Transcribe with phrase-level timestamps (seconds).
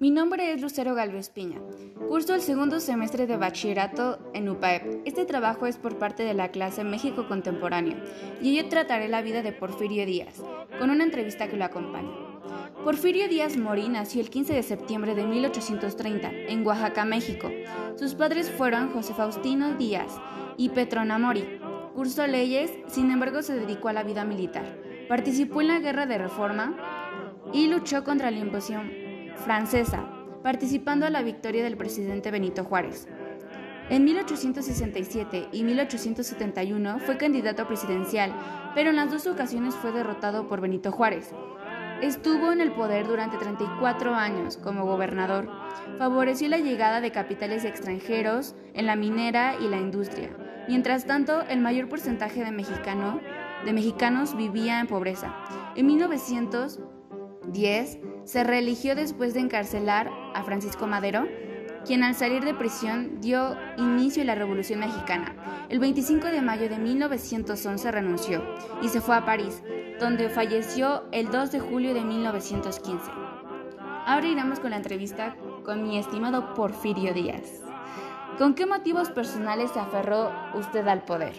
[0.00, 1.60] Mi nombre es Lucero Galvez Piña.
[2.08, 5.02] Curso el segundo semestre de bachillerato en UPAEP.
[5.04, 7.98] Este trabajo es por parte de la clase México Contemporáneo
[8.40, 10.42] y yo trataré la vida de Porfirio Díaz,
[10.78, 12.08] con una entrevista que lo acompaña.
[12.82, 17.50] Porfirio Díaz Mori nació el 15 de septiembre de 1830 en Oaxaca, México.
[17.96, 20.18] Sus padres fueron José Faustino Díaz
[20.56, 21.44] y Petrona Mori.
[21.94, 24.64] Cursó leyes, sin embargo se dedicó a la vida militar.
[25.10, 26.74] Participó en la Guerra de Reforma
[27.52, 28.99] y luchó contra la invasión
[29.40, 30.06] francesa,
[30.42, 33.08] participando a la victoria del presidente Benito Juárez.
[33.90, 38.32] En 1867 y 1871 fue candidato presidencial,
[38.74, 41.32] pero en las dos ocasiones fue derrotado por Benito Juárez.
[42.00, 45.50] Estuvo en el poder durante 34 años como gobernador.
[45.98, 50.30] Favoreció la llegada de capitales extranjeros en la minera y la industria.
[50.68, 53.20] Mientras tanto, el mayor porcentaje de, mexicano,
[53.64, 55.34] de mexicanos vivía en pobreza.
[55.74, 61.26] En 1910 se reeligió después de encarcelar a Francisco Madero,
[61.84, 65.34] quien al salir de prisión dio inicio a la Revolución Mexicana.
[65.68, 68.42] El 25 de mayo de 1911 renunció
[68.82, 69.62] y se fue a París,
[69.98, 73.10] donde falleció el 2 de julio de 1915.
[74.06, 77.62] Ahora iremos con la entrevista con mi estimado Porfirio Díaz.
[78.38, 81.34] ¿Con qué motivos personales se aferró usted al poder?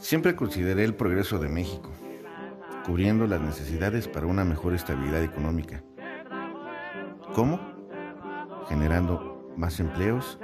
[0.00, 1.90] Siempre consideré el progreso de México
[2.84, 5.82] cubriendo las necesidades para una mejor estabilidad económica.
[7.34, 7.60] ¿Cómo?
[8.68, 10.38] Generando más empleos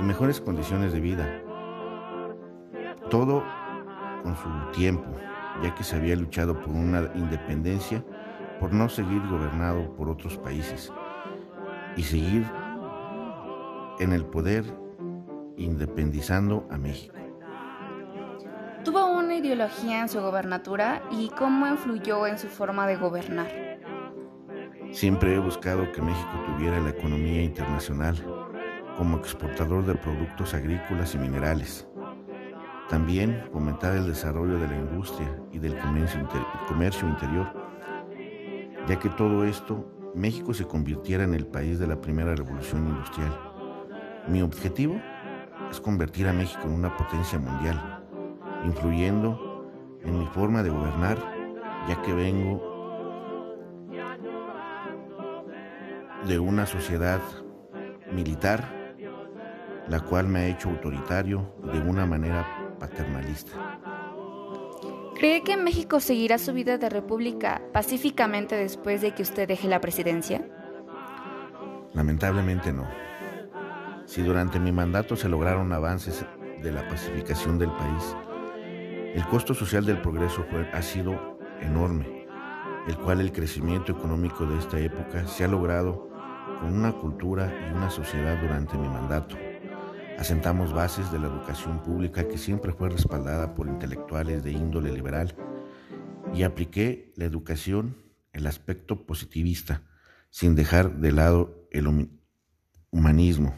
[0.00, 1.42] y mejores condiciones de vida.
[3.10, 3.44] Todo
[4.22, 5.10] con su tiempo,
[5.62, 8.04] ya que se había luchado por una independencia,
[8.58, 10.92] por no seguir gobernado por otros países
[11.96, 12.46] y seguir
[13.98, 14.64] en el poder
[15.56, 17.21] independizando a México.
[18.84, 23.78] ¿Tuvo una ideología en su gobernatura y cómo influyó en su forma de gobernar?
[24.90, 28.16] Siempre he buscado que México tuviera la economía internacional
[28.96, 31.86] como exportador de productos agrícolas y minerales.
[32.88, 37.52] También fomentar el desarrollo de la industria y del comercio, interior,
[38.88, 43.32] ya que todo esto México se convirtiera en el país de la primera revolución industrial.
[44.26, 45.00] Mi objetivo
[45.70, 48.01] es convertir a México en una potencia mundial
[48.64, 49.70] influyendo
[50.04, 51.18] en mi forma de gobernar,
[51.88, 52.72] ya que vengo
[56.26, 57.20] de una sociedad
[58.12, 58.64] militar,
[59.88, 62.46] la cual me ha hecho autoritario de una manera
[62.78, 63.52] paternalista.
[65.16, 69.80] ¿Cree que México seguirá su vida de república pacíficamente después de que usted deje la
[69.80, 70.44] presidencia?
[71.94, 72.88] Lamentablemente no.
[74.06, 76.24] Si durante mi mandato se lograron avances
[76.60, 78.16] de la pacificación del país,
[79.14, 82.26] el costo social del progreso ha sido enorme,
[82.88, 86.08] el cual el crecimiento económico de esta época se ha logrado
[86.60, 89.36] con una cultura y una sociedad durante mi mandato.
[90.18, 95.34] Asentamos bases de la educación pública que siempre fue respaldada por intelectuales de índole liberal
[96.34, 97.96] y apliqué la educación,
[98.32, 99.82] el aspecto positivista,
[100.30, 102.08] sin dejar de lado el
[102.90, 103.54] humanismo.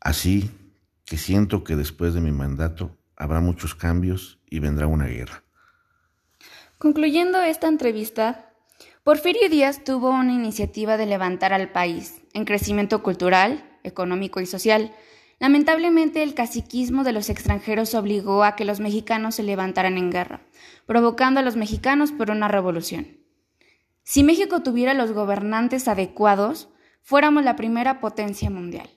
[0.00, 0.50] Así
[1.04, 5.42] que siento que después de mi mandato habrá muchos cambios y vendrá una guerra.
[6.78, 8.54] Concluyendo esta entrevista,
[9.02, 14.92] Porfirio Díaz tuvo una iniciativa de levantar al país en crecimiento cultural, económico y social.
[15.40, 20.42] Lamentablemente, el caciquismo de los extranjeros obligó a que los mexicanos se levantaran en guerra,
[20.86, 23.18] provocando a los mexicanos por una revolución.
[24.04, 26.68] Si México tuviera los gobernantes adecuados,
[27.02, 28.88] fuéramos la primera potencia mundial.